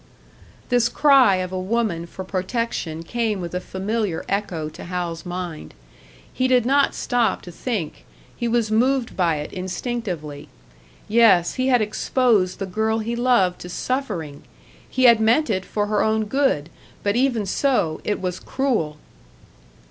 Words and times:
This 0.69 0.89
cry 0.89 1.35
of 1.35 1.51
a 1.51 1.59
woman 1.59 2.07
for 2.07 2.23
protection 2.25 3.03
came 3.03 3.39
with 3.39 3.53
a 3.53 3.59
familiar 3.59 4.25
echo 4.27 4.67
to 4.67 4.85
Hal's 4.85 5.27
mind. 5.27 5.75
He 6.33 6.47
did 6.47 6.65
not 6.65 6.95
stop 6.95 7.43
to 7.43 7.51
think 7.51 8.03
he 8.35 8.47
was 8.47 8.71
moved 8.71 9.15
by 9.15 9.35
it 9.35 9.53
instinctively. 9.53 10.49
Yes, 11.07 11.53
he 11.53 11.67
had 11.67 11.83
exposed 11.83 12.57
the 12.57 12.65
girl 12.65 12.97
he 12.97 13.15
loved 13.15 13.61
to 13.61 13.69
suffering! 13.69 14.41
He 14.89 15.03
had 15.03 15.19
meant 15.19 15.51
it 15.51 15.65
for 15.65 15.85
her 15.85 16.03
own 16.03 16.25
good, 16.25 16.71
but 17.03 17.15
even 17.15 17.45
so, 17.45 18.01
it 18.03 18.19
was 18.19 18.39
cruel! 18.39 18.97